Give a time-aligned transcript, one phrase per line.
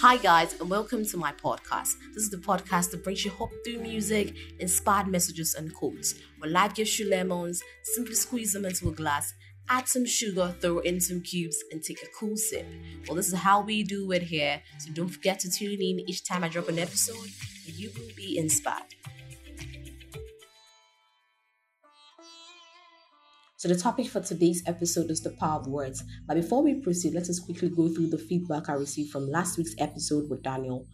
[0.00, 1.94] Hi, guys, and welcome to my podcast.
[2.12, 6.14] This is the podcast that brings you hope through music, inspired messages, and quotes.
[6.38, 9.32] When life gives you lemons, simply squeeze them into a glass,
[9.70, 12.66] add some sugar, throw in some cubes, and take a cool sip.
[13.08, 16.24] Well, this is how we do it here, so don't forget to tune in each
[16.24, 17.30] time I drop an episode,
[17.66, 18.95] and you will be inspired.
[23.66, 26.04] So, the topic for today's episode is the power of words.
[26.28, 29.58] But before we proceed, let us quickly go through the feedback I received from last
[29.58, 30.86] week's episode with Daniel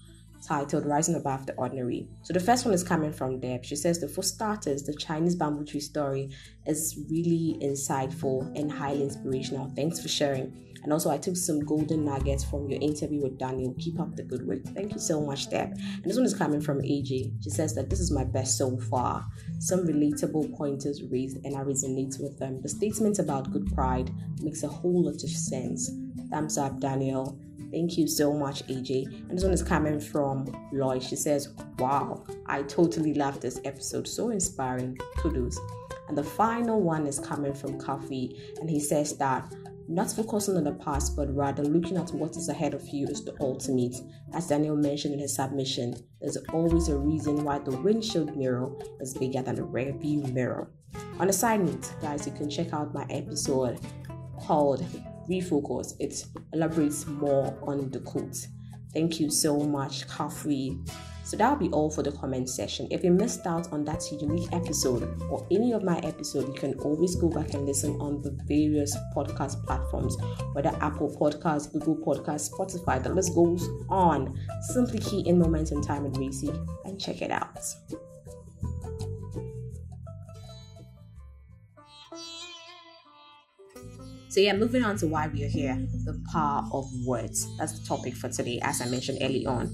[0.49, 2.09] titled Rising Above the Ordinary.
[2.23, 3.67] So the first one is coming from Deb.
[3.67, 6.31] She says that for starters, the Chinese bamboo tree story
[6.65, 9.71] is really insightful and highly inspirational.
[9.77, 10.72] Thanks for sharing.
[10.83, 13.75] And also, I took some golden nuggets from your interview with Daniel.
[13.79, 14.65] Keep up the good work.
[14.75, 15.71] Thank you so much, Deb.
[15.71, 17.43] And this one is coming from AJ.
[17.43, 19.25] She says that this is my best so far.
[19.59, 22.61] Some relatable pointers raised, and I resonate with them.
[22.61, 25.91] The statement about good pride makes a whole lot of sense.
[26.31, 27.39] Thumbs up, Daniel.
[27.71, 29.07] Thank you so much, AJ.
[29.29, 31.03] And this one is coming from Lloyd.
[31.03, 34.07] She says, Wow, I totally love this episode.
[34.07, 34.99] So inspiring.
[35.17, 35.59] Kudos.
[36.09, 39.51] And the final one is coming from Kofi, and he says that
[39.95, 43.25] not focusing on the past, but rather looking at what is ahead of you is
[43.25, 43.97] the ultimate.
[44.35, 48.71] As Daniel mentioned in his submission, there's always a reason why the windshield mirror
[49.01, 50.71] is bigger than the rear view mirror.
[51.19, 53.79] On a side note, guys, you can check out my episode
[54.41, 54.85] called
[55.29, 58.47] refocus, it elaborates more on the quote.
[58.93, 60.79] Thank you so much, Kofi.
[61.25, 62.89] So that'll be all for the comment section.
[62.91, 66.75] If you missed out on that unique episode or any of my episode, you can
[66.81, 70.17] always go back and listen on the various podcast platforms,
[70.53, 73.03] whether Apple Podcasts, Google Podcasts, Spotify.
[73.03, 74.39] The list goes on.
[74.73, 76.53] Simply key in Moment in Time and Racy
[76.85, 77.59] and check it out.
[84.29, 87.47] So, yeah, moving on to why we are here the power of words.
[87.59, 89.69] That's the topic for today, as I mentioned early on.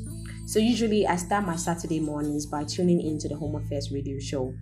[0.48, 4.54] So, usually, I start my Saturday mornings by tuning into the Home Affairs radio show.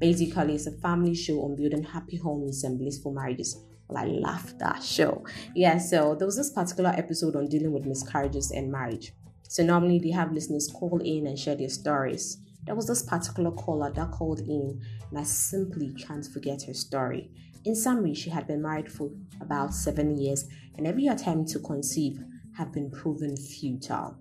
[0.00, 3.56] Basically, it's a family show on building happy homes and blissful marriages.
[3.86, 5.24] Well, I love that show.
[5.54, 9.12] Yeah, so there was this particular episode on dealing with miscarriages and marriage.
[9.48, 12.38] So, normally, they have listeners call in and share their stories.
[12.64, 17.30] There was this particular caller that called in, and I simply can't forget her story.
[17.64, 22.18] In summary, she had been married for about seven years, and every attempt to conceive
[22.56, 24.18] had been proven futile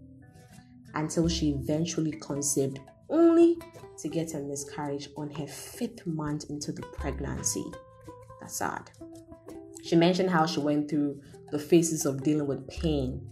[0.98, 3.58] until she eventually conceived, only
[4.00, 7.64] to get a miscarriage on her fifth month into the pregnancy.
[8.42, 8.90] That's sad.
[9.84, 11.22] She mentioned how she went through
[11.52, 13.30] the phases of dealing with pain.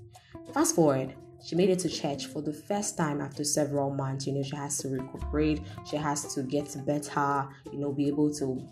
[0.53, 4.27] Fast forward, she made it to church for the first time after several months.
[4.27, 8.33] You know, she has to recuperate, she has to get better, you know, be able
[8.35, 8.63] to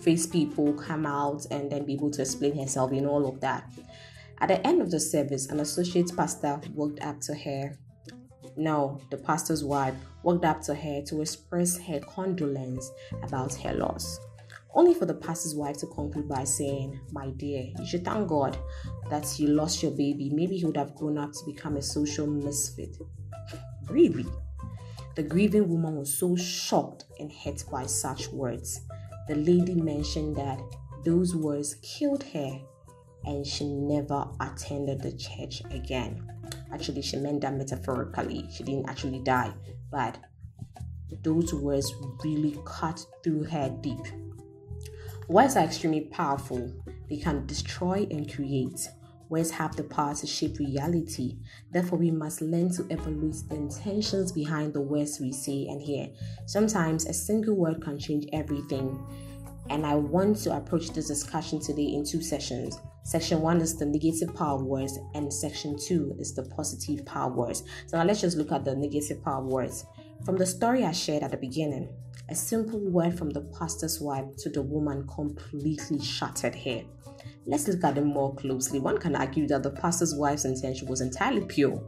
[0.00, 3.40] face people, come out, and then be able to explain herself, you know, all of
[3.40, 3.68] that.
[4.40, 7.76] At the end of the service, an associate pastor walked up to her.
[8.58, 12.90] No, the pastor's wife walked up to her to express her condolence
[13.22, 14.20] about her loss.
[14.74, 18.58] Only for the pastor's wife to conclude by saying, My dear, you should thank God
[19.10, 20.30] that you lost your baby.
[20.30, 22.96] Maybe he would have grown up to become a social misfit.
[23.88, 24.26] Really?
[25.16, 28.80] The grieving woman was so shocked and hurt by such words
[29.28, 30.58] the lady mentioned that
[31.04, 32.58] those words killed her
[33.24, 36.26] and she never attended the church again.
[36.72, 38.48] Actually, she meant that metaphorically.
[38.52, 39.52] She didn't actually die,
[39.90, 40.18] but
[41.22, 41.92] those words
[42.24, 44.04] really cut through her deep.
[45.28, 46.72] Words are extremely powerful,
[47.08, 48.88] they can destroy and create.
[49.28, 51.36] Words have the power to shape reality.
[51.70, 56.08] Therefore, we must learn to evaluate the intentions behind the words we say and hear.
[56.46, 58.98] Sometimes a single word can change everything.
[59.70, 62.78] And I want to approach this discussion today in two sessions.
[63.04, 67.62] Section one is the negative power words, and section two is the positive power words.
[67.86, 69.86] So now let's just look at the negative power words.
[70.24, 71.88] From the story I shared at the beginning,
[72.28, 76.82] a simple word from the pastor's wife to the woman completely shattered her.
[77.46, 78.78] Let's look at them more closely.
[78.78, 81.82] One can argue that the pastor's wife's intention was entirely pure.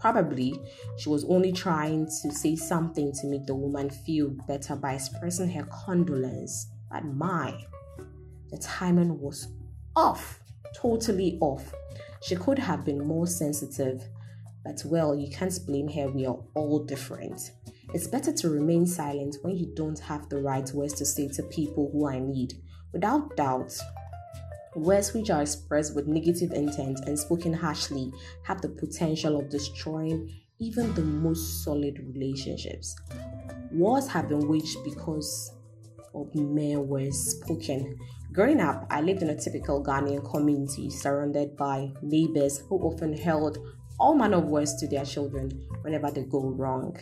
[0.00, 0.58] Probably
[0.98, 5.50] she was only trying to say something to make the woman feel better by expressing
[5.50, 6.68] her condolence.
[6.92, 7.58] But my,
[8.50, 9.48] the timing was
[9.96, 10.40] off,
[10.76, 11.72] totally off.
[12.22, 14.04] She could have been more sensitive,
[14.64, 16.08] but well, you can't blame her.
[16.08, 17.52] We are all different.
[17.94, 21.42] It's better to remain silent when you don't have the right words to say to
[21.44, 22.54] people who in need.
[22.92, 23.72] Without doubt,
[24.74, 28.10] Words which are expressed with negative intent and spoken harshly
[28.44, 32.96] have the potential of destroying even the most solid relationships.
[33.70, 35.52] Wars have been waged because
[36.14, 37.98] of mere words spoken.
[38.32, 43.58] Growing up, I lived in a typical Ghanaian community surrounded by neighbors who often held
[44.00, 45.50] all manner of words to their children
[45.82, 46.96] whenever they go wrong.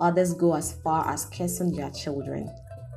[0.00, 2.48] Others go as far as cursing their children.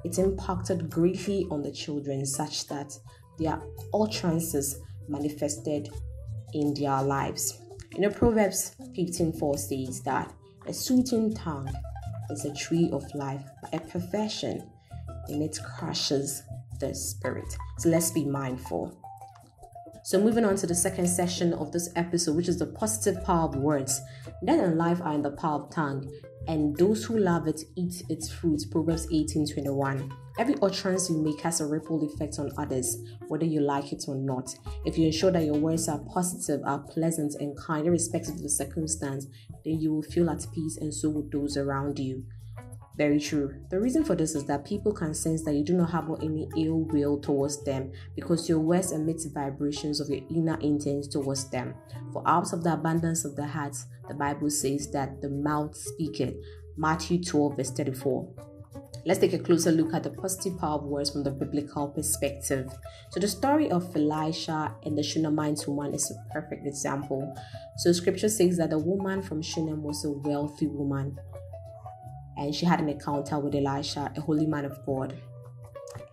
[0.04, 2.98] It impacted greatly on the children such that
[3.40, 3.60] their
[3.94, 5.90] utterances manifested
[6.54, 7.60] in their lives.
[7.94, 10.32] You know, Proverbs 15:4 says that
[10.68, 11.70] a soothing tongue
[12.30, 14.70] is a tree of life, a perfection
[15.28, 16.44] and it crushes
[16.80, 17.56] the spirit.
[17.80, 18.98] So let's be mindful.
[20.04, 23.48] So, moving on to the second session of this episode, which is the positive power
[23.48, 24.02] of words.
[24.44, 26.12] Death and life are in the power of tongue,
[26.48, 28.66] and those who love it eat its fruits.
[28.66, 30.12] Proverbs 18 21.
[30.40, 32.98] Every utterance you make has a ripple effect on others,
[33.28, 34.56] whether you like it or not.
[34.86, 38.50] If you ensure that your words are positive, are pleasant, and kind, irrespective of the
[38.50, 39.28] circumstance,
[39.64, 42.24] then you will feel at peace, and so will those around you.
[43.02, 43.56] Very true.
[43.72, 46.48] The reason for this is that people can sense that you do not harbor any
[46.56, 51.74] ill will towards them because your words emit vibrations of your inner intent towards them.
[52.14, 53.76] For out of the abundance of the heart,
[54.08, 56.36] the Bible says that the mouth speaketh.
[56.78, 58.36] Matthew 12, verse 34.
[59.04, 62.72] Let's take a closer look at the positive power of words from the biblical perspective.
[63.10, 67.36] So, the story of Elisha and the Shunammite woman is a perfect example.
[67.78, 71.18] So, scripture says that the woman from Shunem was a wealthy woman
[72.38, 75.16] and she had an encounter with Elisha, a holy man of God.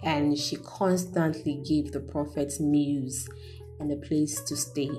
[0.03, 3.29] And she constantly gave the prophet meals
[3.81, 4.91] and a place to stay.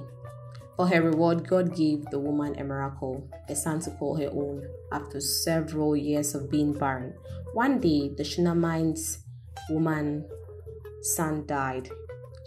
[0.76, 4.66] For her reward, God gave the woman a miracle, a son to call her own,
[4.94, 7.14] after several years of being barren.
[7.54, 9.18] One day, the Shunammite
[9.70, 10.26] woman's
[11.02, 11.90] son died.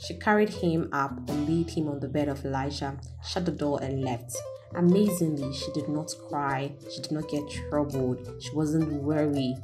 [0.07, 3.83] She carried him up and laid him on the bed of Elisha, shut the door,
[3.83, 4.35] and left.
[4.75, 9.61] Amazingly, she did not cry, she did not get troubled, she wasn't worried.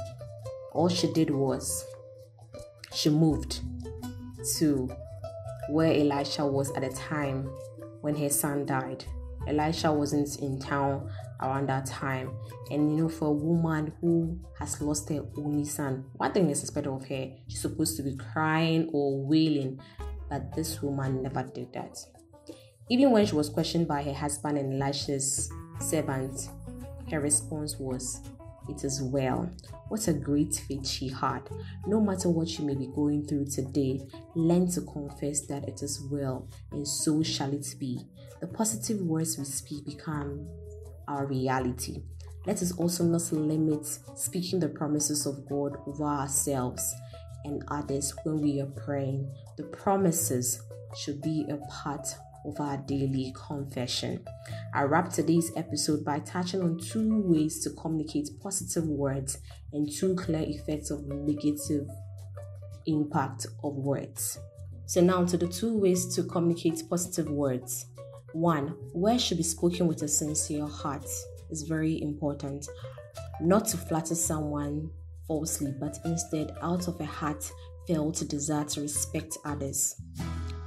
[0.72, 1.84] All she did was
[2.92, 3.60] she moved
[4.58, 4.90] to
[5.70, 7.50] where Elisha was at the time
[8.00, 9.04] when her son died.
[9.46, 12.30] Elisha wasn't in town around that time.
[12.70, 16.62] And you know, for a woman who has lost her only son, one thing is
[16.62, 19.80] expected of her, she's supposed to be crying or wailing,
[20.28, 21.96] but this woman never did that.
[22.90, 25.50] Even when she was questioned by her husband and Elisha's
[25.80, 26.48] servant,
[27.10, 28.22] her response was,
[28.68, 29.50] It is well.
[29.88, 31.40] What a great faith she had.
[31.86, 34.00] No matter what you may be going through today,
[34.34, 38.00] learn to confess that it is well, and so shall it be.
[38.40, 40.46] The positive words we speak become
[41.08, 42.02] our reality.
[42.46, 46.94] Let us also not limit speaking the promises of God over ourselves
[47.44, 49.30] and others when we are praying.
[49.56, 50.62] The promises
[50.96, 52.06] should be a part
[52.44, 54.24] of our daily confession.
[54.74, 59.38] I wrap today's episode by touching on two ways to communicate positive words
[59.72, 61.88] and two clear effects of negative
[62.86, 64.38] impact of words.
[64.86, 67.86] So, now to the two ways to communicate positive words.
[68.32, 71.06] One, words should be spoken with a sincere heart
[71.50, 72.68] is very important.
[73.40, 74.90] Not to flatter someone
[75.26, 77.50] falsely, but instead out of a heart
[77.86, 79.96] felt desire to respect others.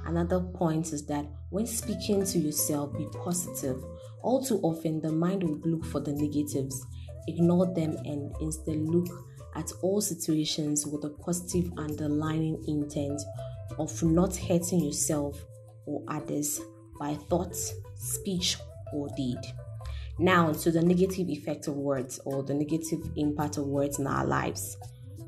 [0.04, 3.82] Another point is that when speaking to yourself, be positive.
[4.22, 6.84] All too often, the mind would look for the negatives,
[7.28, 9.08] ignore them, and instead look
[9.54, 13.20] at all situations with a positive underlying intent
[13.78, 15.44] of not hurting yourself
[15.86, 16.60] or others
[16.98, 17.56] by thought,
[17.96, 18.56] speech,
[18.92, 19.38] or deed.
[20.18, 24.26] Now, to the negative effect of words or the negative impact of words in our
[24.26, 24.76] lives.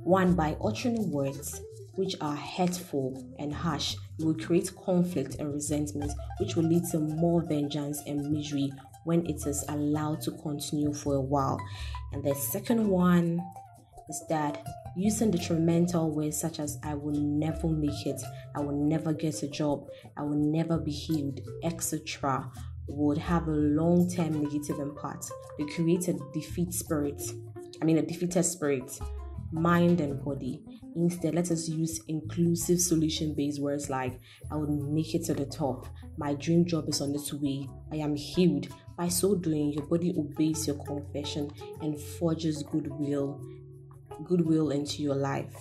[0.02, 1.60] One, by uttering words
[1.94, 7.42] which are hurtful and harsh, will create conflict and resentment, which will lead to more
[7.42, 8.72] vengeance and misery
[9.04, 11.60] when it is allowed to continue for a while.
[12.12, 13.40] And the second one
[14.08, 14.64] is that
[14.96, 18.20] using detrimental words such as I will never make it,
[18.54, 22.50] I will never get a job, I will never be healed, etc.,
[22.86, 25.30] would have a long term negative impact.
[25.58, 27.22] They create a defeat spirit,
[27.80, 28.98] I mean, a defeated spirit,
[29.54, 30.60] mind and body.
[30.96, 34.20] Instead, let us use inclusive solution based words like
[34.50, 35.86] I will make it to the top.
[36.18, 37.68] My dream job is on its way.
[37.92, 38.68] I am healed.
[38.96, 43.40] By so doing, your body obeys your confession and forges goodwill,
[44.24, 45.54] goodwill into your life.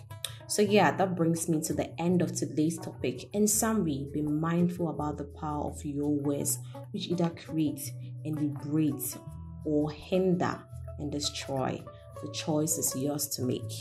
[0.48, 3.30] So, yeah, that brings me to the end of today's topic.
[3.34, 6.60] In summary, be mindful about the power of your words,
[6.92, 7.92] which either create
[8.26, 9.18] and liberate
[9.66, 10.60] or hinder
[11.00, 11.82] and destroy.
[12.24, 13.72] The choice is yours to make.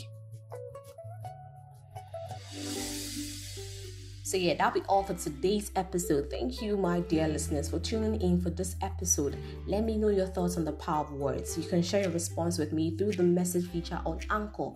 [4.23, 6.29] So, yeah, that'll be all for today's episode.
[6.29, 9.37] Thank you, my dear listeners, for tuning in for this episode.
[9.67, 11.57] Let me know your thoughts on the power of words.
[11.57, 14.71] You can share your response with me through the message feature on Anchor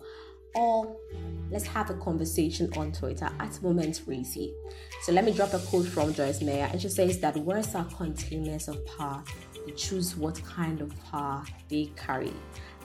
[0.54, 0.96] or
[1.50, 4.52] let's have a conversation on Twitter at Moment Racy.
[5.02, 7.84] So let me drop a quote from Joyce Meyer, and she says that words are
[7.84, 9.22] containers of power.
[9.66, 12.32] You choose what kind of power they carry.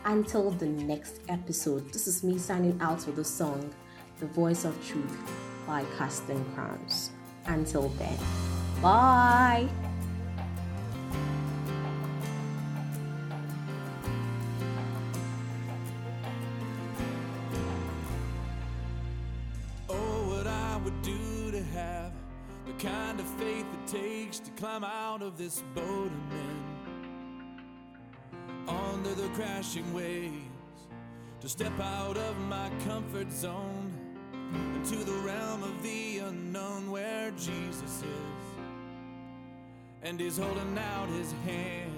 [0.06, 3.74] Until the next episode, this is me signing out with the song
[4.20, 5.18] The Voice of Truth
[5.66, 7.12] by Casting Crowns.
[7.46, 8.18] Until then,
[8.82, 9.70] bye.
[19.88, 22.12] Oh what I would do to have
[22.68, 26.12] the kind of faith it takes to climb out of this boat
[29.34, 30.34] crashing waves,
[31.42, 33.92] to step out of my comfort zone
[34.76, 38.44] into the realm of the unknown where Jesus is.
[40.04, 41.92] And he's holding out his hand.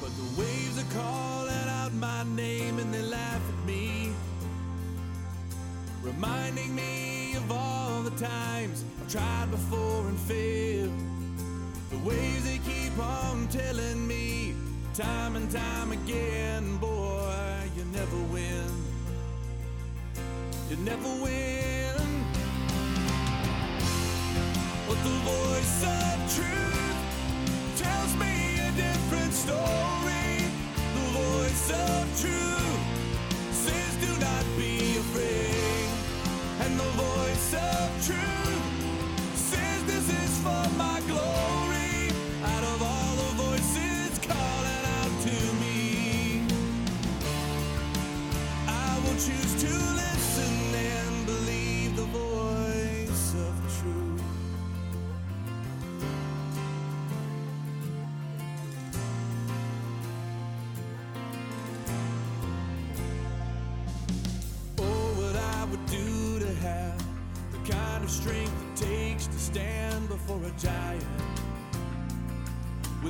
[0.00, 4.10] But the waves are calling out my name and they laugh at me,
[6.02, 10.92] reminding me of all the times I've tried before and failed.
[11.90, 14.49] The waves they keep on telling me,
[15.00, 18.68] time and time again, boy, you never win.
[20.68, 21.96] You never win.
[24.86, 27.00] But the voice of truth
[27.78, 30.44] tells me a different story.
[30.96, 32.82] The voice of truth
[33.52, 34.44] says, do not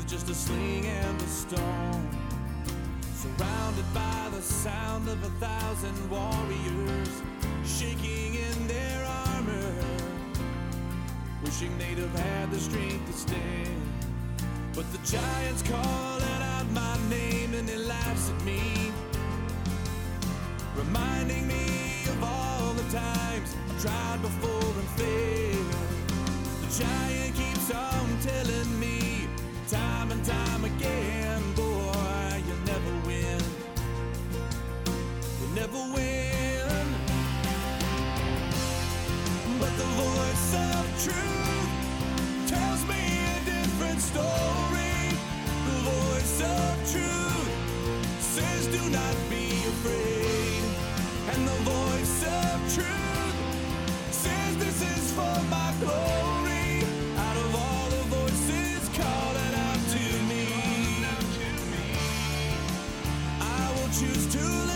[0.00, 2.08] with just a sling and a stone.
[3.14, 7.22] Surrounded by the sound of a thousand warriors
[7.64, 9.74] shaking in their armor,
[11.44, 13.82] wishing they'd have had the strength to stand.
[14.74, 18.92] But the giant's calling out my name and he laughs at me,
[20.76, 21.66] reminding me
[22.12, 25.74] of all the times I tried before and failed
[26.62, 29.09] The giant keeps on telling me
[30.10, 33.40] time and time again, boy, you'll never win.
[35.40, 36.86] You'll never win.
[39.60, 43.02] But the voice of truth tells me
[43.36, 45.16] a different story.
[45.66, 47.50] The voice of truth
[48.20, 49.14] says, do not
[63.92, 64.69] Jesus, you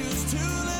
[0.00, 0.73] are the voice.